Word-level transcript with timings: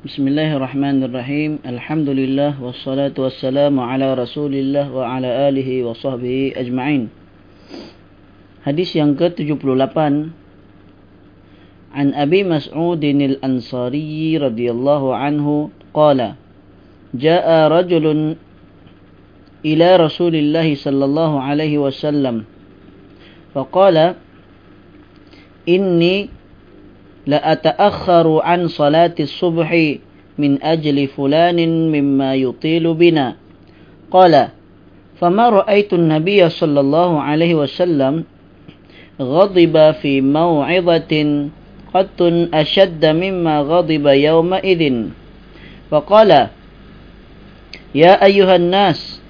Bismillahirrahmanirrahim. 0.00 1.60
Alhamdulillah 1.60 2.56
wassalatu 2.56 3.28
wassalamu 3.28 3.84
ala 3.84 4.16
Rasulillah 4.16 4.88
wa 4.88 5.04
ala 5.04 5.52
alihi 5.52 5.84
wa 5.84 5.92
sahbihi 5.92 6.56
ajma'in. 6.56 7.12
Hadis 8.64 8.96
yang 8.96 9.12
ke-78 9.12 10.32
An 11.92 12.06
Abi 12.16 12.40
Mas'ud 12.48 13.04
al-Ansari 13.04 14.40
radhiyallahu 14.40 15.12
anhu 15.12 15.68
qala 15.92 16.40
Ja'a 17.12 17.68
rajulun 17.68 18.40
ila 19.60 19.88
Rasulillah 20.00 20.64
sallallahu 20.64 21.44
alaihi 21.44 21.76
wasallam 21.76 22.48
faqala 23.52 24.16
inni 25.68 26.32
لا 27.26 27.52
أتأخر 27.52 28.40
عن 28.42 28.68
صلاة 28.68 29.14
الصبح 29.20 29.70
من 30.38 30.62
أجل 30.62 31.06
فلان 31.06 31.58
مما 31.92 32.34
يطيل 32.34 32.94
بنا. 32.94 33.36
قال 34.10 34.48
فما 35.20 35.48
رأيت 35.48 35.92
النبي 35.92 36.48
صلى 36.48 36.80
الله 36.80 37.20
عليه 37.20 37.54
وسلم 37.54 38.24
غضب 39.20 39.90
في 39.90 40.20
موعظة 40.20 41.12
قد 41.94 42.48
أشد 42.54 43.06
مما 43.06 43.60
غضب 43.60 44.06
يومئذ. 44.06 44.84
فقال 45.90 46.30
يا 47.94 48.24
أيها 48.24 48.56
الناس 48.56 49.20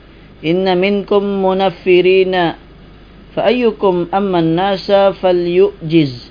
إن 0.45 0.79
منكم 0.79 1.23
منفرين 1.45 2.53
فأيكم 3.35 4.07
أما 4.15 4.39
الناس 4.39 4.93
فليؤجز. 4.93 6.30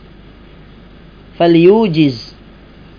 falyujiz 1.40 2.36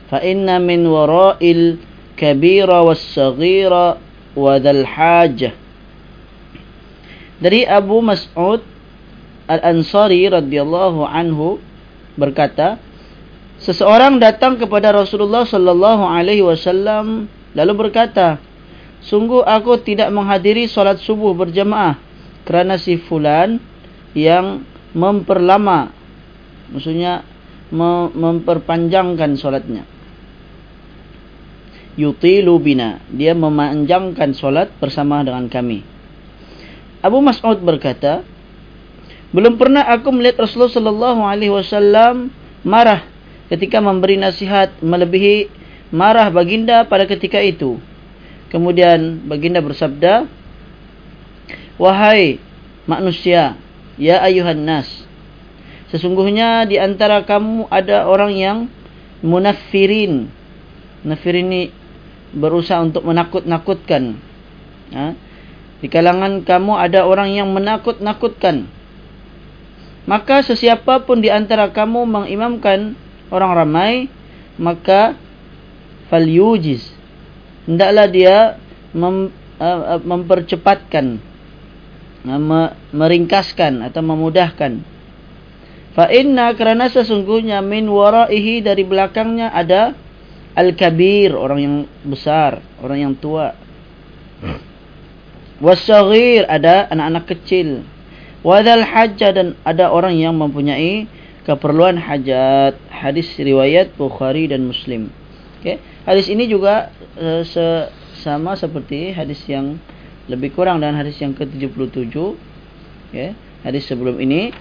fa 0.09 0.25
inna 0.25 0.57
min 0.57 0.89
wara'il 0.89 1.77
kabira 2.17 2.81
was-saghira 2.81 4.01
wa 4.33 4.57
dhal 4.57 4.83
hajah 4.89 5.53
dari 7.41 7.69
Abu 7.69 8.01
Mas'ud 8.01 8.65
Al-Ansari 9.45 10.25
radhiyallahu 10.25 11.05
anhu 11.05 11.61
berkata 12.17 12.81
seseorang 13.61 14.17
datang 14.17 14.57
kepada 14.57 14.89
Rasulullah 14.95 15.45
sallallahu 15.45 16.05
alaihi 16.09 16.41
wasallam 16.41 17.29
lalu 17.53 17.73
berkata 17.77 18.41
sungguh 19.05 19.45
aku 19.45 19.81
tidak 19.85 20.09
menghadiri 20.13 20.65
solat 20.65 20.97
subuh 21.01 21.37
berjemaah 21.37 22.01
kerana 22.49 22.81
si 22.81 22.97
fulan 22.97 23.61
yang 24.17 24.65
memperlama 24.97 25.93
maksudnya 26.73 27.27
memperpanjangkan 27.71 29.39
solatnya. 29.39 29.87
Yutilu 31.99 32.59
bina. 32.63 33.03
Dia 33.11 33.35
memanjangkan 33.35 34.35
solat 34.35 34.71
bersama 34.79 35.23
dengan 35.27 35.47
kami. 35.51 35.83
Abu 37.01 37.19
Mas'ud 37.25 37.59
berkata, 37.65 38.23
belum 39.31 39.57
pernah 39.57 39.87
aku 39.87 40.11
melihat 40.11 40.43
Rasulullah 40.43 41.15
wasallam 41.15 42.35
marah 42.67 43.07
ketika 43.47 43.79
memberi 43.79 44.19
nasihat 44.19 44.75
melebihi 44.83 45.47
marah 45.95 46.31
baginda 46.35 46.83
pada 46.87 47.07
ketika 47.07 47.39
itu. 47.39 47.79
Kemudian 48.51 49.23
baginda 49.31 49.63
bersabda, 49.63 50.27
"Wahai 51.79 52.43
manusia, 52.91 53.55
ya 53.95 54.19
ayuhan 54.27 54.67
nas, 54.67 55.00
Sesungguhnya 55.91 56.71
di 56.71 56.79
antara 56.79 57.27
kamu 57.27 57.67
ada 57.67 58.07
orang 58.07 58.31
yang 58.31 58.59
munafirin. 59.27 60.31
Munafirin 61.03 61.51
ini 61.51 61.63
berusaha 62.31 62.79
untuk 62.79 63.03
menakut-nakutkan. 63.03 64.15
Ha? 64.95 65.07
Di 65.83 65.91
kalangan 65.91 66.47
kamu 66.47 66.73
ada 66.79 67.11
orang 67.11 67.35
yang 67.35 67.51
menakut-nakutkan. 67.51 68.71
Maka 70.07 70.47
sesiapa 70.47 71.03
pun 71.03 71.19
di 71.19 71.29
antara 71.31 71.75
kamu 71.75 72.07
mengimamkan 72.07 72.95
orang 73.35 73.53
ramai, 73.59 73.93
maka 74.63 75.19
falyujiz. 76.07 76.87
Hendaklah 77.67 78.07
dia 78.07 78.37
mem, 78.95 79.31
uh, 79.59 79.99
mempercepatkan, 80.03 81.19
uh, 82.27 82.71
meringkaskan 82.95 83.87
atau 83.87 84.03
memudahkan 84.07 84.90
Fa 85.91 86.07
inna 86.07 86.55
kerana 86.55 86.87
sesungguhnya 86.87 87.59
min 87.67 87.91
waraihi 87.91 88.63
dari 88.63 88.87
belakangnya 88.87 89.51
ada 89.51 89.99
al-kabir 90.55 91.35
orang 91.35 91.59
yang 91.59 91.77
besar, 92.07 92.63
orang 92.79 92.99
yang 93.11 93.15
tua. 93.19 93.55
Wasaghir 95.61 96.49
ada 96.49 96.89
anak-anak 96.89 97.25
kecil. 97.37 97.85
Wadal 98.41 98.81
hajja 98.81 99.37
dan 99.37 99.53
ada 99.69 99.93
orang 99.93 100.17
yang 100.17 100.33
mempunyai 100.33 101.05
keperluan 101.45 102.01
hajat. 102.01 102.81
Hadis 102.89 103.29
riwayat 103.37 103.93
Bukhari 104.01 104.49
dan 104.49 104.65
Muslim. 104.65 105.13
Okay. 105.61 105.77
Hadis 106.09 106.33
ini 106.33 106.49
juga 106.49 106.89
uh, 107.21 107.45
sama 108.17 108.57
seperti 108.57 109.13
hadis 109.13 109.45
yang 109.45 109.77
lebih 110.25 110.57
kurang 110.57 110.81
dan 110.81 110.97
hadis 110.97 111.21
yang 111.21 111.37
ke-77. 111.37 112.17
Okay. 113.13 113.37
Hadis 113.61 113.85
sebelum 113.85 114.17
ini 114.17 114.57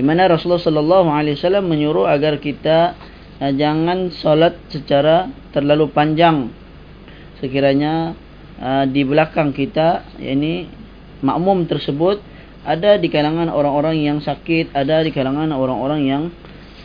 di 0.00 0.08
mana 0.08 0.32
Rasulullah 0.32 0.64
sallallahu 0.64 1.12
alaihi 1.12 1.36
wasallam 1.36 1.68
menyuruh 1.68 2.08
agar 2.08 2.40
kita 2.40 2.96
uh, 3.36 3.52
jangan 3.52 4.08
solat 4.08 4.56
secara 4.72 5.28
terlalu 5.52 5.92
panjang. 5.92 6.48
Sekiranya 7.36 8.16
uh, 8.56 8.88
di 8.88 9.04
belakang 9.04 9.52
kita 9.52 10.08
yakni 10.16 10.72
makmum 11.20 11.68
tersebut 11.68 12.24
ada 12.64 12.96
di 12.96 13.12
kalangan 13.12 13.52
orang-orang 13.52 14.00
yang 14.00 14.24
sakit 14.24 14.72
ada 14.72 15.04
di 15.04 15.12
kalangan 15.12 15.52
orang-orang 15.52 16.00
yang 16.08 16.22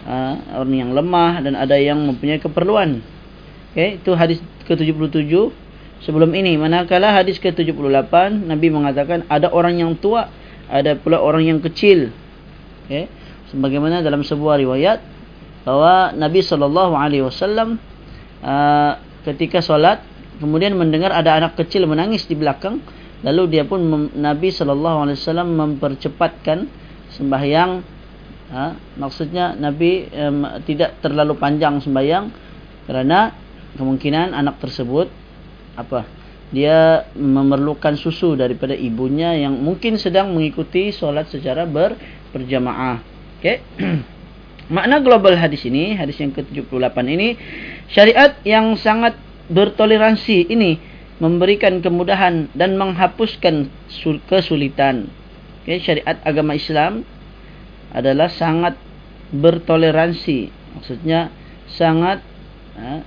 uh, 0.04 0.36
orang 0.59 0.75
yang 0.75 0.92
lemah 0.92 1.40
dan 1.40 1.56
ada 1.56 1.80
yang 1.80 2.04
mempunyai 2.04 2.44
keperluan. 2.44 3.00
Okey 3.72 4.04
itu 4.04 4.12
hadis 4.12 4.44
ke-77 4.68 5.31
sebelum 6.04 6.36
ini 6.36 6.59
manakala 6.59 7.16
hadis 7.16 7.40
ke-78 7.40 8.44
Nabi 8.44 8.68
mengatakan 8.75 9.24
ada 9.31 9.56
orang 9.56 9.80
yang 9.80 9.96
tua 9.96 10.28
ada 10.68 11.00
pula 11.00 11.24
orang 11.24 11.48
yang 11.48 11.64
kecil 11.64 12.12
okay. 12.85 13.09
sebagaimana 13.50 14.06
dalam 14.06 14.22
sebuah 14.22 14.62
riwayat 14.62 15.00
bahwa 15.66 16.13
Nabi 16.13 16.46
sallallahu 16.46 16.94
alaihi 16.94 17.25
wasallam 17.25 17.81
uh, 18.46 18.94
ketika 19.25 19.59
solat 19.66 20.06
kemudian 20.38 20.78
mendengar 20.78 21.09
ada 21.09 21.34
anak 21.34 21.57
kecil 21.57 21.90
menangis 21.90 22.29
di 22.29 22.38
belakang 22.38 22.79
lalu 23.25 23.57
dia 23.57 23.66
pun 23.66 23.81
Nabi 24.13 24.53
sallallahu 24.53 25.09
alaihi 25.09 25.18
wasallam 25.18 25.50
mempercepatkan 25.57 26.69
sembahyang 27.18 27.81
uh, 28.53 28.72
maksudnya 29.01 29.57
Nabi 29.57 30.06
um, 30.13 30.45
tidak 30.69 31.01
terlalu 31.01 31.34
panjang 31.41 31.81
sembahyang 31.81 32.29
kerana 32.85 33.34
kemungkinan 33.75 34.38
anak 34.38 34.62
tersebut 34.62 35.09
apa 35.75 36.06
dia 36.53 37.09
memerlukan 37.18 37.97
susu 37.97 38.38
daripada 38.38 38.78
ibunya 38.78 39.34
yang 39.34 39.57
mungkin 39.57 39.97
sedang 39.97 40.31
mengikuti 40.31 40.94
solat 40.94 41.28
secara 41.34 41.66
ber, 41.66 41.97
berjamaah. 42.35 43.00
Okey. 43.40 43.63
Makna 44.75 45.00
global 45.00 45.40
hadis 45.40 45.63
ini, 45.63 45.96
hadis 45.96 46.19
yang 46.19 46.35
ke-78 46.35 46.97
ini, 47.07 47.40
syariat 47.88 48.35
yang 48.44 48.75
sangat 48.75 49.16
bertoleransi 49.47 50.51
ini 50.51 50.81
memberikan 51.24 51.79
kemudahan 51.79 52.51
dan 52.51 52.75
menghapuskan 52.75 53.72
kesulitan. 54.28 55.07
Okey, 55.63 55.79
syariat 55.79 56.19
agama 56.28 56.57
Islam 56.57 57.07
adalah 57.95 58.28
sangat 58.28 58.75
bertoleransi. 59.31 60.51
Maksudnya 60.75 61.31
sangat 61.72 62.19
ha, 62.75 63.06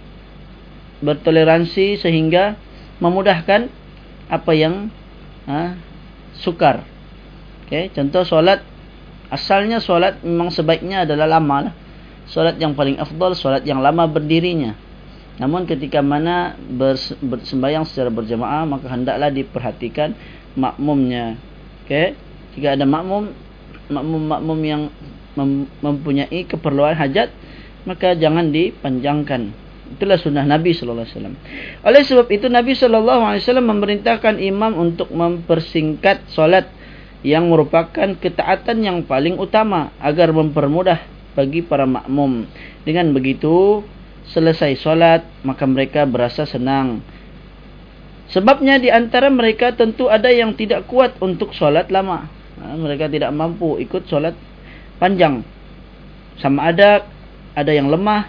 bertoleransi 1.04 2.00
sehingga 2.00 2.56
memudahkan 3.02 3.68
apa 4.30 4.52
yang 4.56 4.88
ha, 5.44 5.76
sukar. 6.38 6.86
Okey, 7.66 7.92
contoh 7.92 8.24
solat 8.24 8.64
Asalnya 9.28 9.78
solat 9.80 10.24
memang 10.24 10.48
sebaiknya 10.48 11.04
adalah 11.04 11.38
lama 11.38 11.68
lah. 11.68 11.74
Solat 12.28 12.60
yang 12.60 12.76
paling 12.76 13.00
afdal, 13.00 13.32
solat 13.36 13.64
yang 13.64 13.80
lama 13.80 14.04
berdirinya. 14.08 14.76
Namun 15.38 15.64
ketika 15.64 16.02
mana 16.02 16.58
bersembayang 17.22 17.86
secara 17.86 18.10
berjamaah, 18.10 18.66
maka 18.66 18.90
hendaklah 18.90 19.30
diperhatikan 19.30 20.12
makmumnya. 20.58 21.38
Okay? 21.86 22.18
Jika 22.58 22.74
ada 22.74 22.84
makmum, 22.84 23.30
makmum-makmum 23.86 24.58
yang 24.66 24.82
mem 25.38 25.70
mempunyai 25.78 26.42
keperluan 26.42 26.98
hajat, 26.98 27.30
maka 27.86 28.18
jangan 28.18 28.50
dipanjangkan. 28.50 29.54
Itulah 29.88 30.20
sunnah 30.20 30.44
Nabi 30.44 30.76
Sallallahu 30.76 31.06
Alaihi 31.06 31.16
Wasallam. 31.16 31.36
Oleh 31.86 32.02
sebab 32.04 32.26
itu 32.28 32.46
Nabi 32.52 32.76
Sallallahu 32.76 33.22
Alaihi 33.24 33.40
Wasallam 33.40 33.68
memerintahkan 33.72 34.34
imam 34.42 34.72
untuk 34.76 35.08
mempersingkat 35.14 36.28
solat 36.28 36.68
yang 37.28 37.52
merupakan 37.52 38.16
ketaatan 38.16 38.80
yang 38.80 38.98
paling 39.04 39.36
utama 39.36 39.92
agar 40.00 40.32
mempermudah 40.32 41.04
bagi 41.36 41.60
para 41.60 41.84
makmum. 41.84 42.48
Dengan 42.88 43.12
begitu, 43.12 43.84
selesai 44.32 44.80
solat 44.80 45.28
maka 45.44 45.68
mereka 45.68 46.08
berasa 46.08 46.48
senang. 46.48 47.04
Sebabnya 48.32 48.80
di 48.80 48.88
antara 48.88 49.28
mereka 49.28 49.76
tentu 49.76 50.08
ada 50.08 50.32
yang 50.32 50.56
tidak 50.56 50.88
kuat 50.88 51.16
untuk 51.20 51.52
solat 51.52 51.92
lama. 51.92 52.28
Ha, 52.60 52.76
mereka 52.76 53.08
tidak 53.08 53.32
mampu 53.32 53.76
ikut 53.76 54.08
solat 54.08 54.32
panjang. 54.96 55.44
Sama 56.40 56.72
ada 56.72 57.04
ada 57.52 57.72
yang 57.72 57.88
lemah, 57.92 58.28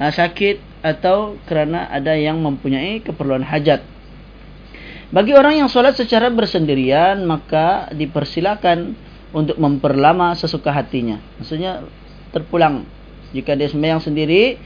ha, 0.00 0.12
sakit 0.12 0.60
atau 0.80 1.36
kerana 1.44 1.88
ada 1.92 2.16
yang 2.16 2.40
mempunyai 2.40 3.04
keperluan 3.04 3.44
hajat. 3.44 3.84
Bagi 5.10 5.34
orang 5.34 5.58
yang 5.58 5.68
solat 5.70 5.98
secara 5.98 6.30
bersendirian 6.30 7.26
maka 7.26 7.90
dipersilakan 7.90 8.94
untuk 9.34 9.58
memperlama 9.58 10.38
sesuka 10.38 10.70
hatinya. 10.70 11.18
Maksudnya 11.38 11.82
terpulang. 12.30 12.86
Jika 13.30 13.54
dia 13.54 13.70
sembahyang 13.70 14.02
sendiri, 14.02 14.58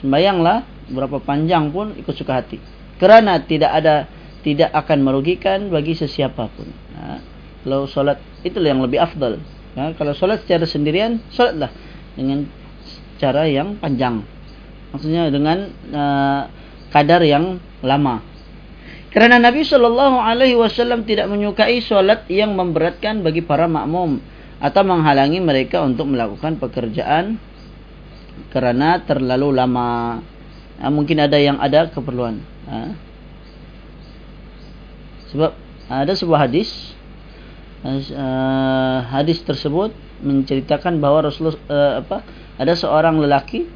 sembahyanglah 0.00 0.64
berapa 0.92 1.20
panjang 1.20 1.72
pun 1.72 1.92
ikut 1.96 2.14
suka 2.16 2.40
hati. 2.40 2.56
Kerana 3.00 3.40
tidak 3.44 3.72
ada 3.72 4.08
tidak 4.40 4.72
akan 4.72 4.98
merugikan 5.04 5.68
bagi 5.68 5.92
sesiapa 5.92 6.44
pun. 6.52 6.68
Ha? 6.96 7.20
Kalau 7.64 7.84
solat 7.84 8.20
itulah 8.44 8.72
yang 8.72 8.80
lebih 8.80 9.00
afdal. 9.00 9.40
Ha? 9.76 9.92
Kalau 9.96 10.12
solat 10.16 10.44
secara 10.44 10.64
sendirian, 10.64 11.20
solatlah 11.28 11.68
dengan 12.16 12.48
cara 13.20 13.44
yang 13.44 13.76
panjang. 13.76 14.24
Maksudnya 14.94 15.28
dengan 15.28 15.68
uh, 15.92 16.42
kadar 16.88 17.20
yang 17.24 17.60
lama. 17.84 18.24
Kerana 19.18 19.42
Nabi 19.42 19.66
sallallahu 19.66 20.22
alaihi 20.22 20.54
wasallam 20.54 21.02
tidak 21.02 21.26
menyukai 21.26 21.82
solat 21.82 22.30
yang 22.30 22.54
memberatkan 22.54 23.18
bagi 23.26 23.42
para 23.42 23.66
makmum 23.66 24.22
atau 24.62 24.86
menghalangi 24.86 25.42
mereka 25.42 25.82
untuk 25.82 26.06
melakukan 26.06 26.54
pekerjaan 26.62 27.34
kerana 28.54 29.02
terlalu 29.02 29.58
lama. 29.58 30.22
Ha, 30.78 30.86
mungkin 30.94 31.18
ada 31.18 31.34
yang 31.34 31.58
ada 31.58 31.90
keperluan. 31.90 32.38
Ha. 32.70 32.94
Sebab 35.34 35.50
ada 35.90 36.12
sebuah 36.14 36.46
hadis. 36.46 36.94
Uh, 37.82 39.02
hadis 39.10 39.42
tersebut 39.42 39.98
menceritakan 40.22 41.02
bahawa 41.02 41.26
Rasulullah 41.26 41.58
uh, 41.66 41.92
apa 42.06 42.22
ada 42.54 42.70
seorang 42.78 43.18
lelaki 43.18 43.66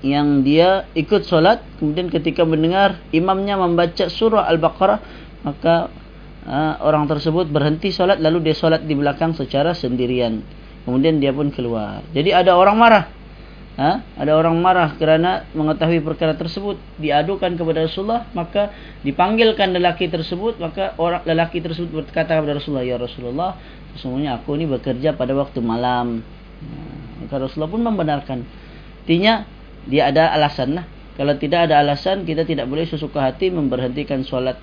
yang 0.00 0.46
dia 0.46 0.86
ikut 0.94 1.26
solat 1.26 1.62
kemudian 1.82 2.06
ketika 2.06 2.46
mendengar 2.46 3.02
imamnya 3.10 3.58
membaca 3.58 4.06
surah 4.06 4.46
al-baqarah 4.46 5.02
maka 5.42 5.90
uh, 6.48 6.74
orang 6.82 7.04
tersebut 7.06 7.46
berhenti 7.52 7.92
solat 7.92 8.18
lalu 8.18 8.50
dia 8.50 8.56
solat 8.56 8.82
di 8.88 8.96
belakang 8.96 9.36
secara 9.36 9.76
sendirian. 9.76 10.40
Kemudian 10.88 11.20
dia 11.20 11.36
pun 11.36 11.52
keluar. 11.52 12.00
Jadi 12.16 12.32
ada 12.32 12.56
orang 12.56 12.76
marah. 12.80 13.06
Ha? 13.78 14.02
ada 14.18 14.34
orang 14.34 14.58
marah 14.58 14.98
kerana 14.98 15.46
mengetahui 15.54 16.02
perkara 16.02 16.34
tersebut. 16.34 16.74
Diadukan 16.98 17.54
kepada 17.54 17.86
Rasulullah 17.86 18.26
maka 18.34 18.74
dipanggilkan 19.06 19.70
lelaki 19.70 20.10
tersebut 20.10 20.58
maka 20.58 20.98
orang 20.98 21.22
lelaki 21.22 21.62
tersebut 21.62 22.02
berkata 22.02 22.34
kepada 22.34 22.58
Rasulullah 22.58 22.82
ya 22.82 22.98
Rasulullah 22.98 23.54
sesungguhnya 23.94 24.42
aku 24.42 24.58
ini 24.58 24.66
bekerja 24.66 25.14
pada 25.14 25.30
waktu 25.38 25.62
malam. 25.62 26.26
Ha, 26.58 26.74
maka 27.22 27.34
Rasulullah 27.38 27.70
pun 27.70 27.82
membenarkan. 27.86 28.38
Artinya 29.06 29.46
dia 29.88 30.12
ada 30.12 30.30
alasan 30.30 30.78
lah 30.78 30.84
kalau 31.18 31.34
tidak 31.34 31.66
ada 31.66 31.82
alasan 31.82 32.22
kita 32.22 32.46
tidak 32.46 32.70
boleh 32.70 32.86
sesuka 32.86 33.24
hati 33.24 33.50
memberhentikan 33.50 34.22
solat 34.22 34.60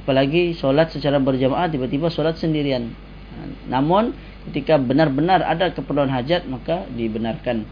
apalagi 0.00 0.56
solat 0.56 0.90
secara 0.90 1.20
berjamaah 1.20 1.68
tiba-tiba 1.70 2.08
solat 2.08 2.40
sendirian 2.40 2.90
namun 3.70 4.16
ketika 4.50 4.80
benar-benar 4.80 5.44
ada 5.44 5.70
keperluan 5.70 6.10
hajat 6.10 6.48
maka 6.48 6.88
dibenarkan 6.90 7.68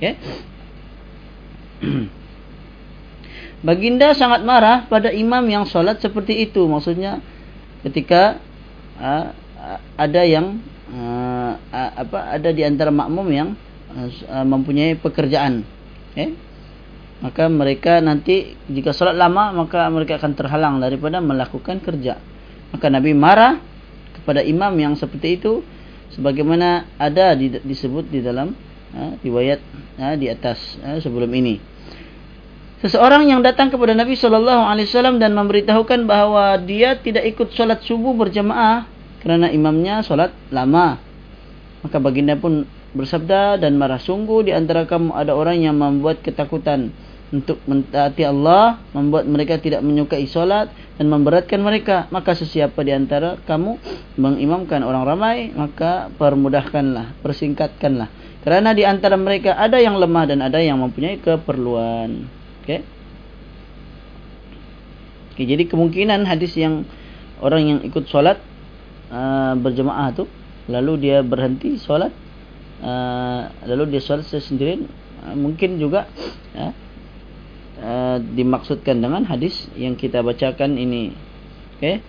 Okay. 0.00 0.16
Baginda 3.68 4.16
sangat 4.16 4.40
marah 4.48 4.88
pada 4.88 5.12
imam 5.12 5.44
yang 5.44 5.68
solat 5.68 6.00
seperti 6.00 6.40
itu. 6.48 6.64
Maksudnya 6.64 7.20
ketika 7.84 8.40
uh, 8.96 9.36
ada 10.00 10.24
yang 10.24 10.64
uh, 10.88 11.60
apa 11.68 12.40
ada 12.40 12.48
di 12.48 12.64
antara 12.64 12.88
makmum 12.88 13.28
yang 13.28 13.52
uh, 13.92 14.46
mempunyai 14.48 14.96
pekerjaan. 14.96 15.68
Okay. 16.10 16.34
Maka 17.20 17.52
mereka 17.52 18.00
nanti 18.00 18.56
jika 18.66 18.96
solat 18.96 19.12
lama 19.12 19.52
maka 19.52 19.84
mereka 19.92 20.16
akan 20.16 20.32
terhalang 20.32 20.80
daripada 20.80 21.20
melakukan 21.20 21.78
kerja. 21.84 22.16
Maka 22.72 22.88
Nabi 22.88 23.12
marah 23.12 23.60
kepada 24.16 24.40
imam 24.40 24.72
yang 24.80 24.96
seperti 24.96 25.36
itu 25.36 25.60
sebagaimana 26.16 26.88
ada 26.96 27.36
disebut 27.36 28.08
di 28.08 28.24
dalam 28.24 28.56
ha, 28.96 29.20
riwayat 29.20 29.60
ha, 30.00 30.16
di 30.16 30.32
atas 30.32 30.80
ha, 30.80 30.96
sebelum 30.96 31.28
ini. 31.36 31.60
Seseorang 32.80 33.28
yang 33.28 33.44
datang 33.44 33.68
kepada 33.68 33.92
Nabi 33.92 34.16
sallallahu 34.16 34.64
alaihi 34.64 34.88
wasallam 34.88 35.20
dan 35.20 35.36
memberitahukan 35.36 36.08
bahawa 36.08 36.56
dia 36.56 36.96
tidak 36.96 37.28
ikut 37.36 37.52
solat 37.52 37.84
subuh 37.84 38.16
berjamaah 38.16 38.88
kerana 39.20 39.52
imamnya 39.52 40.00
solat 40.00 40.32
lama. 40.48 40.96
Maka 41.84 42.00
baginda 42.00 42.40
pun 42.40 42.64
bersabda 42.92 43.60
dan 43.62 43.78
marah 43.78 44.02
sungguh 44.02 44.50
di 44.50 44.52
antara 44.54 44.86
kamu 44.86 45.14
ada 45.14 45.32
orang 45.34 45.62
yang 45.62 45.78
membuat 45.78 46.22
ketakutan 46.26 46.90
untuk 47.30 47.62
mentaati 47.62 48.26
Allah, 48.26 48.82
membuat 48.90 49.22
mereka 49.30 49.54
tidak 49.62 49.86
menyukai 49.86 50.26
solat 50.26 50.66
dan 50.98 51.06
memberatkan 51.06 51.62
mereka. 51.62 52.10
Maka 52.10 52.34
sesiapa 52.34 52.82
di 52.82 52.90
antara 52.90 53.38
kamu 53.46 53.78
mengimamkan 54.18 54.82
orang 54.82 55.06
ramai, 55.06 55.36
maka 55.54 56.10
permudahkanlah, 56.18 57.22
persingkatkanlah. 57.22 58.10
Kerana 58.42 58.74
di 58.74 58.82
antara 58.82 59.14
mereka 59.14 59.54
ada 59.54 59.78
yang 59.78 59.94
lemah 59.94 60.24
dan 60.26 60.42
ada 60.42 60.58
yang 60.58 60.82
mempunyai 60.82 61.22
keperluan. 61.22 62.26
Okey. 62.66 62.82
Okay, 65.38 65.46
jadi 65.46 65.70
kemungkinan 65.70 66.26
hadis 66.26 66.58
yang 66.58 66.82
orang 67.40 67.62
yang 67.64 67.78
ikut 67.86 68.10
solat 68.10 68.42
uh, 69.08 69.54
berjemaah 69.56 70.12
tu 70.12 70.28
lalu 70.68 71.08
dia 71.08 71.24
berhenti 71.24 71.80
solat 71.80 72.12
uh, 72.80 73.52
lalu 73.68 73.96
dia 73.96 74.02
solat 74.02 74.26
sendiri 74.26 74.84
uh, 75.24 75.36
mungkin 75.36 75.76
juga 75.80 76.08
uh, 76.56 76.72
uh, 77.80 78.16
dimaksudkan 78.20 79.00
dengan 79.00 79.24
hadis 79.24 79.68
yang 79.76 79.96
kita 79.96 80.20
bacakan 80.20 80.76
ini. 80.76 81.12
Okey. 81.78 82.04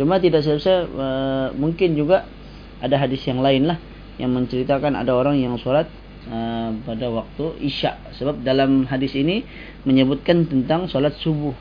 Cuma 0.00 0.16
tidak 0.16 0.46
selesai 0.46 0.88
uh, 0.88 1.48
mungkin 1.56 1.92
juga 1.92 2.24
ada 2.80 2.96
hadis 2.96 3.20
yang 3.28 3.44
lain 3.44 3.68
lah 3.68 3.76
yang 4.16 4.32
menceritakan 4.32 4.96
ada 4.96 5.12
orang 5.12 5.36
yang 5.36 5.60
solat 5.60 5.88
uh, 6.28 6.72
pada 6.88 7.06
waktu 7.12 7.60
isyak 7.60 8.16
sebab 8.16 8.40
dalam 8.40 8.88
hadis 8.88 9.12
ini 9.12 9.44
menyebutkan 9.84 10.48
tentang 10.48 10.88
solat 10.88 11.16
subuh. 11.20 11.52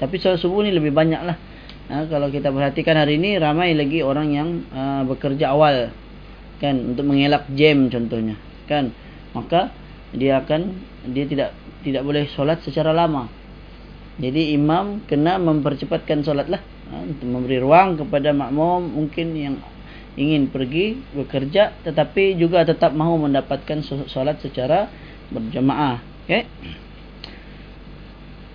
Tapi 0.00 0.16
solat 0.16 0.40
subuh 0.40 0.64
ni 0.64 0.72
lebih 0.72 0.96
banyak 0.96 1.20
lah 1.20 1.36
uh, 1.92 2.04
kalau 2.08 2.32
kita 2.32 2.48
perhatikan 2.48 2.96
hari 2.96 3.20
ini 3.20 3.36
ramai 3.36 3.76
lagi 3.76 4.00
orang 4.00 4.28
yang 4.32 4.48
uh, 4.72 5.02
bekerja 5.04 5.52
awal 5.52 5.92
kan 6.62 6.74
untuk 6.94 7.04
mengelak 7.06 7.48
jam 7.54 7.88
contohnya 7.90 8.36
kan. 8.66 8.90
Maka 9.34 9.74
dia 10.14 10.38
akan 10.40 10.60
dia 11.10 11.26
tidak 11.26 11.50
tidak 11.82 12.02
boleh 12.06 12.24
solat 12.32 12.62
secara 12.62 12.94
lama. 12.94 13.28
Jadi 14.14 14.54
imam 14.54 15.02
kena 15.10 15.42
mempercepatkan 15.42 16.22
solat 16.22 16.46
lah 16.46 16.62
uh, 16.94 17.02
untuk 17.02 17.26
memberi 17.26 17.58
ruang 17.58 17.98
kepada 17.98 18.30
makmum 18.30 18.94
mungkin 18.94 19.34
yang 19.34 19.54
ingin 20.14 20.46
pergi 20.46 20.94
bekerja 21.10 21.74
tetapi 21.82 22.38
juga 22.38 22.62
tetap 22.62 22.94
mahu 22.94 23.26
mendapatkan 23.26 23.82
solat 24.06 24.38
secara 24.38 24.86
berjamaah 25.34 25.98
okey. 26.24 26.46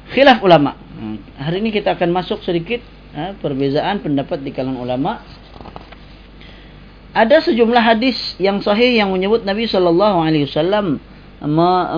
Khilaf 0.09 0.41
ulama. 0.41 0.73
Hmm, 0.73 1.21
hari 1.37 1.61
ini 1.61 1.69
kita 1.69 1.93
akan 1.93 2.09
masuk 2.09 2.41
sedikit 2.41 2.81
ha, 3.13 3.37
perbezaan 3.37 4.01
pendapat 4.01 4.41
di 4.41 4.49
kalangan 4.49 4.81
ulama 4.81 5.21
ada 7.19 7.43
sejumlah 7.43 7.83
hadis 7.83 8.39
yang 8.39 8.63
sahih 8.63 8.95
yang 8.95 9.11
menyebut 9.11 9.43
Nabi 9.43 9.67
sallallahu 9.67 10.23
alaihi 10.23 10.47
wasallam 10.47 11.03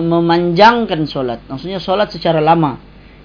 memanjangkan 0.02 1.06
solat 1.06 1.38
maksudnya 1.46 1.78
solat 1.78 2.10
secara 2.10 2.42
lama 2.42 2.78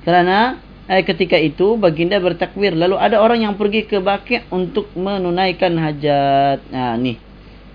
kerana 0.05 0.61
eh, 0.87 1.03
ketika 1.03 1.35
itu 1.35 1.75
baginda 1.75 2.15
bertakbir 2.17 2.71
lalu 2.73 2.95
ada 2.95 3.19
orang 3.19 3.43
yang 3.43 3.59
pergi 3.59 3.83
ke 3.85 3.99
Baqi' 3.99 4.47
untuk 4.49 4.87
menunaikan 4.95 5.75
hajat. 5.75 6.63
Nah, 6.71 6.95
ni. 6.95 7.19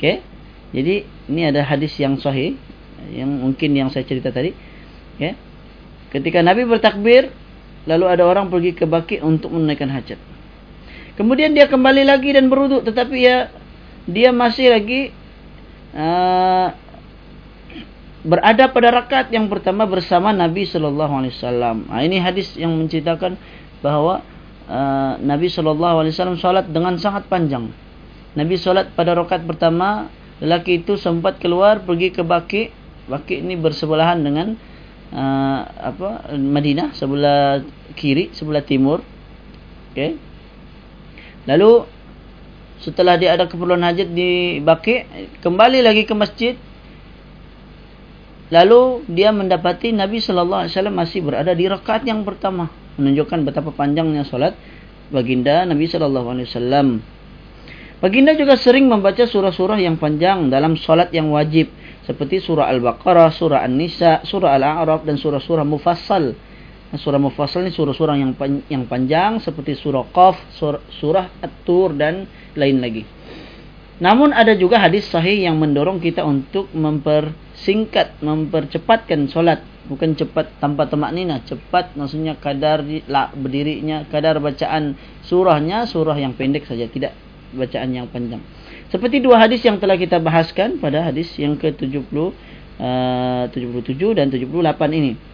Okey. 0.00 0.24
Jadi 0.72 0.94
ini 1.28 1.42
ada 1.44 1.60
hadis 1.60 1.92
yang 2.00 2.16
sahih 2.16 2.56
yang 3.12 3.28
mungkin 3.28 3.76
yang 3.76 3.92
saya 3.92 4.08
cerita 4.08 4.32
tadi. 4.32 4.56
Okey. 5.20 5.36
Ketika 6.08 6.40
Nabi 6.40 6.64
bertakbir 6.64 7.28
lalu 7.84 8.04
ada 8.08 8.24
orang 8.24 8.48
pergi 8.48 8.72
ke 8.72 8.88
Baqi' 8.88 9.20
untuk 9.20 9.52
menunaikan 9.52 9.92
hajat. 9.92 10.18
Kemudian 11.12 11.52
dia 11.52 11.68
kembali 11.68 12.08
lagi 12.08 12.32
dan 12.32 12.48
berwuduk 12.48 12.88
tetapi 12.88 13.16
ya 13.20 13.52
dia 14.08 14.30
masih 14.34 14.72
lagi 14.72 15.14
uh, 15.94 16.74
berada 18.22 18.70
pada 18.70 18.88
rakaat 18.90 19.34
yang 19.34 19.50
pertama 19.50 19.86
bersama 19.86 20.30
Nabi 20.30 20.66
sallallahu 20.66 21.12
alaihi 21.22 21.34
wasallam. 21.34 21.86
Ini 21.90 22.18
hadis 22.22 22.54
yang 22.54 22.74
menceritakan 22.74 23.34
bahawa 23.82 24.22
uh, 24.70 25.18
Nabi 25.18 25.50
sallallahu 25.50 26.02
alaihi 26.06 26.14
wasallam 26.14 26.38
salat 26.38 26.66
dengan 26.70 26.94
sangat 26.98 27.26
panjang. 27.26 27.70
Nabi 28.32 28.54
salat 28.56 28.94
pada 28.94 29.12
rakaat 29.18 29.44
pertama, 29.44 30.08
lelaki 30.38 30.82
itu 30.82 30.96
sempat 30.96 31.42
keluar 31.42 31.82
pergi 31.82 32.14
ke 32.14 32.22
Baqi 32.22 32.82
Baki 33.02 33.42
ini 33.42 33.58
bersebelahan 33.58 34.22
dengan 34.22 34.54
uh, 35.10 35.60
apa 35.66 36.38
Madinah 36.38 36.94
sebelah 36.94 37.66
kiri, 37.98 38.30
sebelah 38.30 38.62
timur. 38.62 39.02
Okey. 39.90 40.14
Lalu 41.50 41.82
setelah 42.82 43.14
dia 43.14 43.38
ada 43.38 43.46
keperluan 43.46 43.80
hajat 43.86 44.10
di 44.10 44.58
Baki, 44.58 45.06
kembali 45.38 45.80
lagi 45.86 46.02
ke 46.02 46.14
masjid. 46.18 46.54
Lalu 48.52 49.08
dia 49.08 49.32
mendapati 49.32 49.96
Nabi 49.96 50.20
sallallahu 50.20 50.66
alaihi 50.66 50.74
wasallam 50.76 50.96
masih 50.98 51.24
berada 51.24 51.56
di 51.56 51.64
rakaat 51.64 52.04
yang 52.04 52.20
pertama, 52.26 52.68
menunjukkan 53.00 53.48
betapa 53.48 53.72
panjangnya 53.72 54.28
solat 54.28 54.58
baginda 55.08 55.64
Nabi 55.64 55.88
sallallahu 55.88 56.28
alaihi 56.36 56.50
wasallam. 56.52 57.00
Baginda 58.02 58.34
juga 58.34 58.58
sering 58.58 58.90
membaca 58.90 59.22
surah-surah 59.22 59.78
yang 59.78 59.94
panjang 59.94 60.50
dalam 60.50 60.74
solat 60.74 61.14
yang 61.14 61.30
wajib 61.30 61.70
seperti 62.02 62.42
surah 62.42 62.66
Al-Baqarah, 62.66 63.30
surah 63.30 63.62
An-Nisa, 63.62 64.26
surah 64.26 64.58
Al-A'raf 64.58 65.06
dan 65.06 65.14
surah-surah 65.14 65.62
Mufassal. 65.62 66.34
Surah 66.92 67.16
Mufassal 67.16 67.64
ini 67.64 67.72
surah-surah 67.72 68.20
yang 68.20 68.36
yang 68.68 68.84
panjang 68.84 69.40
seperti 69.40 69.72
surah 69.80 70.04
Qaf, 70.12 70.36
surah, 70.52 70.84
surah 70.92 71.26
At-Tur 71.40 71.96
dan 71.96 72.28
lain 72.52 72.84
lagi. 72.84 73.08
Namun 73.96 74.34
ada 74.36 74.52
juga 74.52 74.76
hadis 74.76 75.08
sahih 75.08 75.46
yang 75.46 75.56
mendorong 75.56 76.02
kita 76.02 76.20
untuk 76.20 76.68
mempersingkat, 76.76 78.20
mempercepatkan 78.20 79.30
solat. 79.32 79.64
Bukan 79.88 80.14
cepat 80.14 80.58
tanpa 80.60 80.84
temak 80.84 81.16
nina. 81.16 81.40
Cepat 81.42 81.96
maksudnya 81.96 82.36
kadar 82.36 82.84
berdirinya, 83.34 84.04
kadar 84.12 84.36
bacaan 84.42 84.92
surahnya, 85.24 85.88
surah 85.88 86.18
yang 86.20 86.36
pendek 86.36 86.68
saja. 86.68 86.84
Tidak 86.90 87.12
bacaan 87.56 87.88
yang 87.88 88.04
panjang. 88.12 88.44
Seperti 88.92 89.24
dua 89.24 89.40
hadis 89.40 89.64
yang 89.64 89.80
telah 89.80 89.96
kita 89.96 90.20
bahaskan 90.20 90.76
pada 90.76 91.08
hadis 91.08 91.32
yang 91.40 91.56
ke-70 91.56 92.12
uh, 92.76 93.48
77 93.48 94.18
dan 94.18 94.28
78 94.28 94.98
ini. 94.98 95.31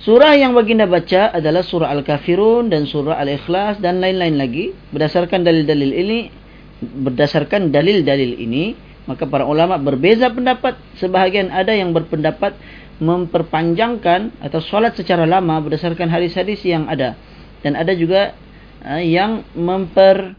Surah 0.00 0.32
yang 0.32 0.56
baginda 0.56 0.88
baca 0.88 1.28
adalah 1.28 1.60
surah 1.60 1.92
Al-Kafirun 1.92 2.72
dan 2.72 2.88
surah 2.88 3.20
Al-Ikhlas 3.20 3.84
dan 3.84 4.00
lain-lain 4.00 4.40
lagi. 4.40 4.72
Berdasarkan 4.96 5.44
dalil-dalil 5.44 5.92
ini, 5.92 6.18
berdasarkan 6.80 7.68
dalil-dalil 7.68 8.40
ini, 8.40 8.72
maka 9.04 9.28
para 9.28 9.44
ulama 9.44 9.76
berbeza 9.76 10.32
pendapat. 10.32 10.80
Sebahagian 10.96 11.52
ada 11.52 11.76
yang 11.76 11.92
berpendapat 11.92 12.56
memperpanjangkan 12.96 14.40
atau 14.40 14.60
solat 14.64 14.96
secara 14.96 15.28
lama 15.28 15.60
berdasarkan 15.60 16.08
hadis-hadis 16.08 16.64
yang 16.64 16.88
ada. 16.88 17.20
Dan 17.60 17.76
ada 17.76 17.92
juga 17.92 18.32
uh, 18.80 19.04
yang 19.04 19.44
memper 19.52 20.32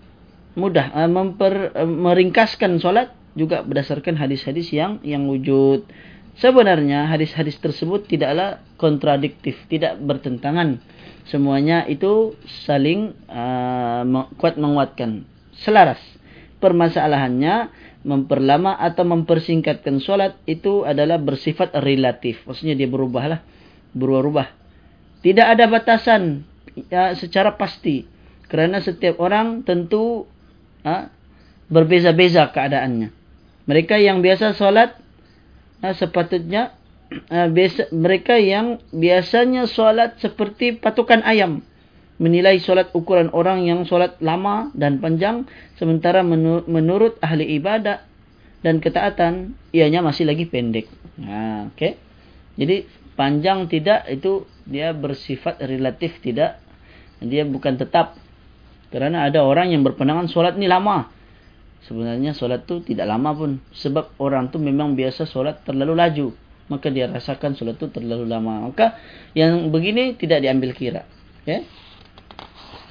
mudah 0.58 0.90
uh, 0.90 1.06
memper 1.06 1.70
uh, 1.78 1.86
meringkaskan 1.86 2.82
solat 2.82 3.14
juga 3.38 3.62
berdasarkan 3.62 4.18
hadis-hadis 4.18 4.74
yang 4.74 4.98
yang 5.06 5.30
wujud. 5.30 5.86
Sebenarnya 6.40 7.12
hadis-hadis 7.12 7.60
tersebut 7.60 8.08
tidaklah 8.08 8.64
kontradiktif, 8.80 9.60
tidak 9.68 10.00
bertentangan. 10.00 10.80
Semuanya 11.28 11.84
itu 11.86 12.40
saling 12.66 13.14
uh, 13.28 14.04
kuat 14.40 14.56
menguatkan, 14.56 15.28
selaras. 15.60 16.00
Permasalahannya 16.62 17.74
memperlama 18.02 18.78
atau 18.78 19.06
mempersingkatkan 19.06 20.02
solat 20.02 20.38
itu 20.50 20.86
adalah 20.86 21.22
bersifat 21.22 21.74
relatif. 21.82 22.42
Maksudnya 22.46 22.74
dia 22.74 22.90
berubahlah, 22.90 23.42
berubah-ubah. 23.94 24.48
Tidak 25.22 25.46
ada 25.46 25.70
batasan 25.70 26.46
ya, 26.90 27.14
secara 27.14 27.54
pasti. 27.54 28.10
Kerana 28.50 28.82
setiap 28.82 29.22
orang 29.22 29.64
tentu 29.64 30.26
ha, 30.84 31.08
berbeza-beza 31.70 32.50
keadaannya. 32.52 33.14
Mereka 33.70 34.02
yang 34.02 34.20
biasa 34.26 34.58
solat 34.58 34.98
ha, 35.82 35.94
sepatutnya 35.94 36.74
ha, 37.30 37.50
biasa, 37.50 37.92
mereka 37.94 38.38
yang 38.38 38.80
biasanya 38.94 39.68
solat 39.68 40.18
seperti 40.22 40.78
patukan 40.78 41.26
ayam 41.26 41.66
menilai 42.22 42.62
solat 42.62 42.94
ukuran 42.94 43.34
orang 43.34 43.66
yang 43.66 43.82
solat 43.90 44.22
lama 44.22 44.70
dan 44.78 45.02
panjang 45.02 45.50
sementara 45.82 46.22
menurut 46.22 47.18
ahli 47.18 47.58
ibadah 47.58 48.06
dan 48.62 48.78
ketaatan 48.78 49.58
ianya 49.74 50.06
masih 50.06 50.30
lagi 50.30 50.46
pendek. 50.46 50.86
Ha, 51.18 51.74
okay. 51.74 51.98
Jadi 52.62 52.86
panjang 53.18 53.66
tidak 53.66 54.06
itu 54.06 54.46
dia 54.70 54.94
bersifat 54.94 55.66
relatif 55.66 56.22
tidak 56.22 56.62
dia 57.22 57.42
bukan 57.42 57.78
tetap 57.78 58.18
kerana 58.94 59.26
ada 59.26 59.42
orang 59.42 59.74
yang 59.74 59.82
berpandangan 59.82 60.30
solat 60.30 60.58
ni 60.62 60.70
lama. 60.70 61.10
Sebenarnya 61.90 62.38
solat 62.38 62.70
tu 62.70 62.82
tidak 62.86 63.10
lama 63.10 63.34
pun. 63.34 63.52
Sebab 63.74 64.18
orang 64.22 64.54
tu 64.54 64.62
memang 64.62 64.94
biasa 64.94 65.26
solat 65.26 65.66
terlalu 65.66 65.94
laju. 65.98 66.28
Maka 66.70 66.88
dia 66.94 67.10
rasakan 67.10 67.58
solat 67.58 67.82
tu 67.82 67.90
terlalu 67.90 68.30
lama. 68.30 68.70
Maka 68.70 68.98
yang 69.34 69.74
begini 69.74 70.14
tidak 70.16 70.46
diambil 70.46 70.72
kira. 70.78 71.02
Okay? 71.42 71.66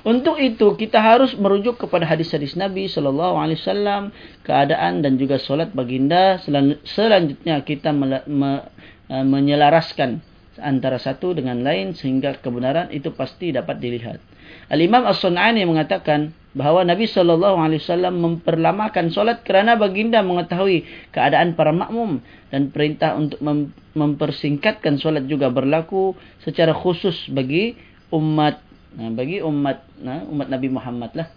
Untuk 0.01 0.41
itu 0.41 0.81
kita 0.81 0.97
harus 0.97 1.37
merujuk 1.37 1.77
kepada 1.77 2.09
hadis-hadis 2.09 2.57
Nabi 2.57 2.89
sallallahu 2.89 3.37
alaihi 3.37 3.61
wasallam 3.61 4.03
keadaan 4.49 5.05
dan 5.05 5.21
juga 5.21 5.37
solat 5.37 5.77
baginda 5.77 6.41
selanjutnya 6.89 7.61
kita 7.61 7.93
eh, 7.93 9.25
menyelaraskan 9.29 10.25
antara 10.57 10.97
satu 10.97 11.37
dengan 11.37 11.61
lain 11.61 11.93
sehingga 11.93 12.41
kebenaran 12.41 12.89
itu 12.97 13.13
pasti 13.13 13.53
dapat 13.53 13.77
dilihat. 13.77 14.30
Al-Imam 14.71 15.07
As-Sun'ani 15.07 15.67
mengatakan 15.67 16.35
bahawa 16.51 16.83
Nabi 16.83 17.07
sallallahu 17.07 17.63
alaihi 17.63 17.79
wasallam 17.79 18.19
memperlamakan 18.19 19.15
solat 19.15 19.47
kerana 19.47 19.79
baginda 19.79 20.19
mengetahui 20.19 20.83
keadaan 21.15 21.55
para 21.55 21.71
makmum 21.71 22.19
dan 22.51 22.75
perintah 22.75 23.15
untuk 23.15 23.39
mem 23.39 23.71
mempersingkatkan 23.95 24.99
solat 24.99 25.27
juga 25.31 25.51
berlaku 25.51 26.19
secara 26.43 26.75
khusus 26.75 27.31
bagi 27.31 27.79
umat 28.11 28.59
nah, 28.99 29.11
bagi 29.15 29.39
umat 29.43 29.87
nah, 30.03 30.27
umat 30.27 30.51
Nabi 30.51 30.69
Muhammad 30.71 31.11
lah. 31.15 31.29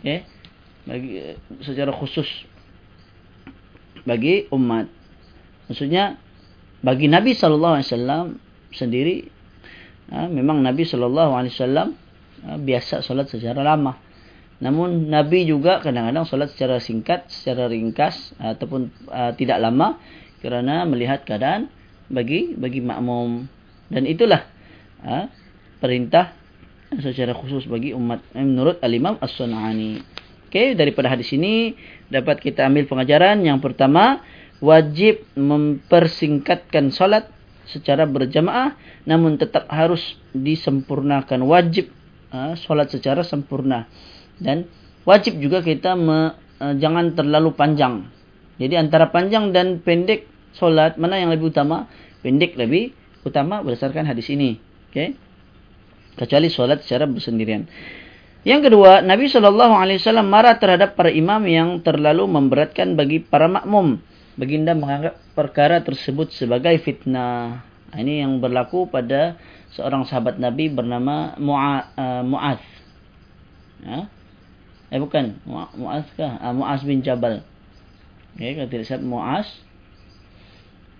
Okay. 0.00 0.28
Bagi 0.84 1.36
secara 1.64 1.92
khusus 1.92 2.28
bagi 4.04 4.48
umat. 4.52 4.88
Maksudnya 5.68 6.16
bagi 6.84 7.08
Nabi 7.08 7.32
sallallahu 7.32 7.80
alaihi 7.80 7.88
wasallam 7.92 8.26
sendiri 8.72 9.16
ha, 10.12 10.28
memang 10.28 10.60
Nabi 10.60 10.84
sallallahu 10.84 11.32
alaihi 11.34 11.52
wasallam 11.56 11.96
biasa 12.44 13.02
solat 13.02 13.30
secara 13.30 13.62
lama. 13.64 13.98
Namun 14.58 15.06
Nabi 15.06 15.46
juga 15.46 15.78
kadang-kadang 15.78 16.26
solat 16.26 16.50
secara 16.50 16.82
singkat, 16.82 17.30
secara 17.30 17.70
ringkas 17.70 18.34
ataupun 18.42 18.90
uh, 19.06 19.30
tidak 19.38 19.62
lama 19.62 20.02
kerana 20.42 20.82
melihat 20.82 21.22
keadaan 21.22 21.70
bagi 22.10 22.58
bagi 22.58 22.82
makmum 22.82 23.46
dan 23.86 24.02
itulah 24.08 24.42
uh, 25.06 25.30
perintah 25.78 26.34
secara 26.98 27.36
khusus 27.36 27.68
bagi 27.68 27.94
umat 27.94 28.24
eh, 28.34 28.42
menurut 28.42 28.82
Al-Imam 28.82 29.20
As-Sun'ani. 29.20 30.02
Okey, 30.48 30.72
daripada 30.74 31.12
hadis 31.12 31.28
ini 31.36 31.76
dapat 32.08 32.40
kita 32.40 32.64
ambil 32.64 32.88
pengajaran 32.88 33.44
yang 33.44 33.60
pertama 33.60 34.24
wajib 34.58 35.22
mempersingkatkan 35.36 36.90
solat 36.90 37.28
secara 37.68 38.08
berjamaah 38.08 38.74
namun 39.04 39.36
tetap 39.36 39.68
harus 39.68 40.16
disempurnakan 40.32 41.44
wajib 41.44 41.92
uh, 42.32 42.54
solat 42.58 42.92
secara 42.92 43.24
sempurna 43.24 43.88
dan 44.38 44.68
wajib 45.08 45.40
juga 45.42 45.64
kita 45.64 45.98
me, 45.98 46.34
uh, 46.62 46.74
jangan 46.78 47.12
terlalu 47.16 47.54
panjang. 47.54 48.06
Jadi 48.58 48.74
antara 48.74 49.10
panjang 49.10 49.54
dan 49.54 49.78
pendek 49.78 50.26
solat 50.54 50.98
mana 50.98 51.18
yang 51.18 51.30
lebih 51.30 51.54
utama? 51.54 51.86
Pendek 52.20 52.58
lebih 52.58 52.90
utama 53.22 53.62
berdasarkan 53.62 54.06
hadis 54.06 54.26
ini. 54.34 54.58
Okay? 54.90 55.14
Kecuali 56.18 56.50
solat 56.50 56.82
secara 56.82 57.06
bersendirian. 57.06 57.70
Yang 58.42 58.70
kedua, 58.70 59.02
Nabi 59.02 59.26
sallallahu 59.26 59.74
alaihi 59.74 59.98
wasallam 60.02 60.30
marah 60.30 60.58
terhadap 60.58 60.94
para 60.94 61.10
imam 61.10 61.42
yang 61.46 61.82
terlalu 61.82 62.26
memberatkan 62.26 62.94
bagi 62.94 63.22
para 63.22 63.50
makmum. 63.50 63.98
Baginda 64.38 64.74
menganggap 64.78 65.18
perkara 65.34 65.82
tersebut 65.82 66.30
sebagai 66.30 66.78
fitnah. 66.78 67.66
Ini 67.90 68.22
yang 68.22 68.38
berlaku 68.38 68.86
pada 68.86 69.34
seorang 69.74 70.08
sahabat 70.08 70.40
Nabi 70.40 70.72
bernama 70.72 71.36
uh, 71.36 72.22
Muaz. 72.24 72.62
Ya? 73.84 74.08
Eh 74.88 75.00
bukan, 75.00 75.36
Muaz 75.48 76.08
kah? 76.16 76.40
Uh, 76.40 76.54
Muaz 76.56 76.80
bin 76.84 77.04
Jabal. 77.04 77.44
Okay, 78.38 78.54
kalau 78.54 78.68
tidak 78.70 78.86
salah 78.86 79.04
Muaz 79.04 79.48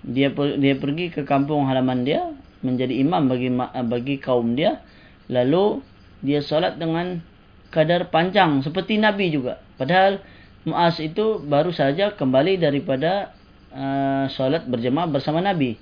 dia 0.07 0.31
dia 0.33 0.75
pergi 0.79 1.11
ke 1.11 1.27
kampung 1.27 1.67
halaman 1.67 2.07
dia 2.07 2.33
menjadi 2.63 2.95
imam 3.03 3.27
bagi 3.27 3.51
uh, 3.51 3.85
bagi 3.87 4.17
kaum 4.23 4.55
dia 4.55 4.83
lalu 5.27 5.83
dia 6.23 6.43
solat 6.43 6.79
dengan 6.79 7.23
kadar 7.71 8.09
panjang 8.09 8.63
seperti 8.63 8.99
Nabi 8.99 9.31
juga 9.35 9.63
padahal 9.77 10.23
Muaz 10.67 10.99
itu 10.99 11.39
baru 11.43 11.71
saja 11.71 12.15
kembali 12.15 12.59
daripada 12.59 13.35
uh, 13.71 14.27
solat 14.33 14.67
berjemaah 14.67 15.07
bersama 15.07 15.43
Nabi 15.43 15.79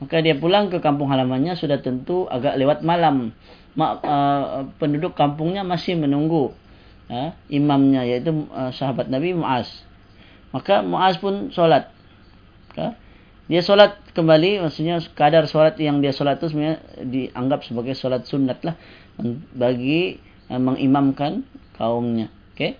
Maka 0.00 0.24
dia 0.24 0.32
pulang 0.32 0.72
ke 0.72 0.80
kampung 0.80 1.12
halamannya 1.12 1.54
sudah 1.54 1.78
tentu 1.84 2.24
agak 2.26 2.56
lewat 2.56 2.80
malam. 2.80 3.36
Mak, 3.76 3.92
uh, 4.02 4.66
penduduk 4.80 5.14
kampungnya 5.14 5.62
masih 5.62 5.94
menunggu 5.94 6.56
uh, 7.12 7.30
imamnya 7.52 8.02
yaitu 8.08 8.48
uh, 8.50 8.72
sahabat 8.72 9.12
Nabi 9.12 9.36
Muaz. 9.36 9.68
Maka 10.56 10.80
Muaz 10.80 11.20
pun 11.20 11.52
solat. 11.52 11.92
Uh, 12.74 12.96
dia 13.50 13.66
solat 13.66 13.98
kembali 14.14 14.62
maksudnya 14.62 15.02
kadar 15.18 15.50
solat 15.50 15.74
yang 15.82 15.98
dia 15.98 16.14
solat 16.14 16.38
itu 16.38 16.54
sebenarnya 16.54 16.78
dianggap 17.02 17.66
sebagai 17.66 17.98
solat 17.98 18.22
sunat 18.22 18.62
lah 18.62 18.78
bagi 19.58 20.22
uh, 20.46 20.62
mengimamkan 20.62 21.42
kaumnya 21.74 22.30
okey 22.54 22.78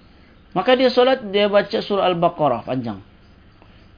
maka 0.54 0.78
dia 0.78 0.86
solat 0.86 1.26
dia 1.34 1.50
baca 1.50 1.74
surah 1.82 2.06
al-baqarah 2.06 2.62
panjang 2.62 3.02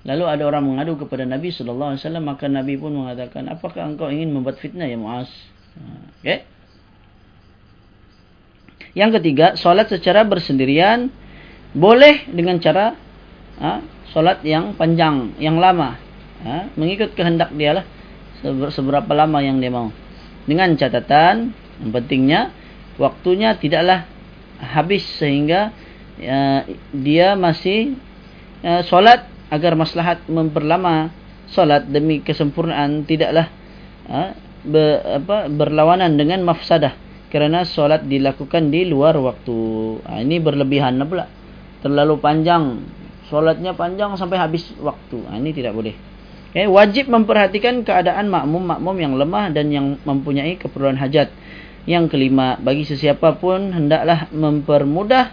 lalu 0.03 0.25
ada 0.27 0.43
orang 0.47 0.65
mengadu 0.67 0.99
kepada 0.99 1.23
Nabi 1.23 1.55
sallallahu 1.55 1.95
alaihi 1.95 2.03
wasallam 2.03 2.25
maka 2.27 2.51
Nabi 2.51 2.75
pun 2.75 2.93
mengatakan 2.95 3.47
apakah 3.47 3.87
engkau 3.87 4.11
ingin 4.11 4.35
membuat 4.35 4.59
fitnah 4.59 4.87
ya 4.87 4.99
Muaz? 4.99 5.31
Okey. 6.23 6.43
Yang 8.93 9.11
ketiga 9.21 9.57
solat 9.57 9.89
secara 9.89 10.27
bersendirian 10.27 11.09
boleh 11.73 12.29
dengan 12.29 12.61
cara 12.61 12.93
ha, 13.57 13.81
solat 14.13 14.45
yang 14.45 14.77
panjang 14.77 15.33
yang 15.41 15.57
lama. 15.57 15.97
Ha, 16.43 16.75
mengikut 16.77 17.17
kehendak 17.17 17.55
dia 17.57 17.81
lah 17.81 17.85
seberapa 18.75 19.09
lama 19.15 19.39
yang 19.41 19.63
dia 19.63 19.73
mau. 19.73 19.89
Dengan 20.45 20.75
catatan 20.77 21.55
yang 21.81 21.91
pentingnya 21.95 22.41
waktunya 23.01 23.57
tidaklah 23.57 24.05
habis 24.61 25.03
sehingga 25.19 25.73
uh, 26.21 26.61
dia 26.93 27.35
masih 27.35 27.97
uh, 28.63 28.85
solat 28.87 29.32
agar 29.53 29.77
maslahat 29.77 30.25
memperlama 30.33 31.13
solat 31.53 31.85
demi 31.85 32.25
kesempurnaan 32.25 33.05
tidaklah 33.05 33.53
uh, 34.09 34.33
be, 34.65 34.97
apa, 35.21 35.53
berlawanan 35.53 36.17
dengan 36.17 36.41
mafsadah 36.49 36.97
kerana 37.29 37.69
solat 37.69 38.09
dilakukan 38.09 38.73
di 38.73 38.89
luar 38.89 39.13
waktu. 39.21 39.57
Uh, 40.01 40.19
ini 40.25 40.41
berlebihan 40.41 40.97
pula. 41.05 41.29
Terlalu 41.85 42.17
panjang. 42.17 42.81
Solatnya 43.29 43.77
panjang 43.77 44.17
sampai 44.17 44.41
habis 44.41 44.73
waktu. 44.81 45.21
Uh, 45.21 45.37
ini 45.37 45.53
tidak 45.53 45.77
boleh. 45.77 45.93
Okay, 46.53 46.69
wajib 46.69 47.09
memperhatikan 47.09 47.81
keadaan 47.81 48.29
makmum-makmum 48.29 48.97
yang 49.01 49.17
lemah 49.17 49.49
dan 49.53 49.73
yang 49.73 49.97
mempunyai 50.05 50.61
keperluan 50.61 51.01
hajat. 51.01 51.33
Yang 51.89 52.13
kelima, 52.13 52.61
bagi 52.61 52.85
sesiapa 52.85 53.41
pun 53.41 53.73
hendaklah 53.75 54.31
mempermudah, 54.31 55.33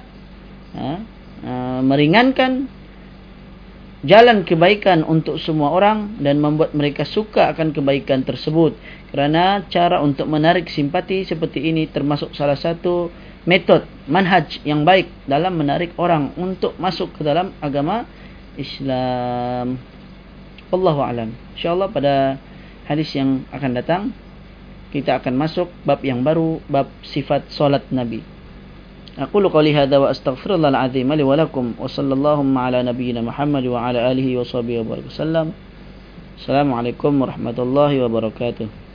ha, 0.74 0.92
uh, 1.44 1.80
meringankan 1.86 2.72
jalan 4.04 4.48
kebaikan 4.48 5.04
untuk 5.04 5.36
semua 5.42 5.76
orang 5.76 6.20
dan 6.24 6.40
membuat 6.40 6.72
mereka 6.72 7.04
suka 7.04 7.52
akan 7.52 7.76
kebaikan 7.76 8.24
tersebut. 8.24 8.76
Kerana 9.12 9.68
cara 9.68 10.00
untuk 10.00 10.30
menarik 10.30 10.72
simpati 10.72 11.28
seperti 11.28 11.68
ini 11.68 11.90
termasuk 11.90 12.32
salah 12.32 12.56
satu 12.56 13.12
metod 13.44 13.84
manhaj 14.08 14.62
yang 14.64 14.86
baik 14.88 15.10
dalam 15.28 15.56
menarik 15.56 15.96
orang 16.00 16.32
untuk 16.40 16.76
masuk 16.80 17.12
ke 17.18 17.22
dalam 17.26 17.52
agama 17.60 18.08
Islam. 18.56 19.80
Wallahu 20.70 21.02
alam. 21.02 21.34
Insyaallah 21.58 21.90
pada 21.90 22.38
hadis 22.86 23.10
yang 23.18 23.44
akan 23.50 23.72
datang 23.74 24.04
kita 24.90 25.22
akan 25.22 25.38
masuk 25.38 25.70
bab 25.86 26.02
yang 26.02 26.26
baru 26.26 26.62
bab 26.66 26.90
sifat 27.06 27.50
solat 27.54 27.86
Nabi. 27.94 28.39
Aku 29.20 29.44
lu 29.44 29.52
qali 29.52 29.76
hadza 29.76 30.00
wa 30.00 30.08
astaghfirullahal 30.16 30.80
azim 30.80 31.12
li 31.12 31.28
wa 31.28 31.36
lakum 31.36 31.76
wa 31.76 31.92
sallallahu 31.92 32.40
ala 32.56 32.80
nabiyyina 32.80 33.20
Muhammad 33.20 33.68
wa 33.68 33.92
ala 33.92 34.08
alihi 34.08 34.40
wa 34.40 34.48
sahbihi 34.48 34.80
wa 34.80 34.96
barakatuh. 34.96 35.52
Assalamualaikum 36.40 37.20
warahmatullahi 37.20 38.00
wabarakatuh. 38.00 38.89